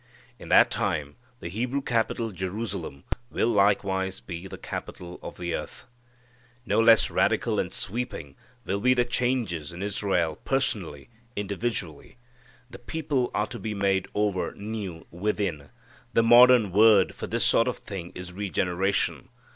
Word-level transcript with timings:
In 0.39 0.49
that 0.49 0.71
time 0.71 1.15
the 1.41 1.47
Hebrew 1.47 1.81
capital 1.83 2.31
Jerusalem 2.31 3.03
will 3.29 3.49
likewise 3.49 4.19
be 4.19 4.47
the 4.47 4.57
capital 4.57 5.19
of 5.21 5.37
the 5.37 5.53
earth. 5.53 5.85
No 6.65 6.79
less 6.79 7.11
radical 7.11 7.59
and 7.59 7.71
sweeping 7.71 8.35
will 8.65 8.79
be 8.79 8.95
the 8.95 9.05
changes 9.05 9.71
in 9.71 9.83
Israel 9.83 10.37
personally, 10.37 11.09
individually. 11.35 12.17
The 12.67 12.79
people 12.79 13.29
are 13.35 13.45
to 13.45 13.59
be 13.59 13.75
made 13.75 14.07
over 14.15 14.53
new 14.55 15.05
within. 15.11 15.69
The 16.13 16.23
modern 16.23 16.71
word 16.71 17.13
for 17.13 17.27
this 17.27 17.45
sort 17.45 17.67
of 17.67 17.77
thing 17.77 18.11
is 18.15 18.33
regeneration. 18.33 19.29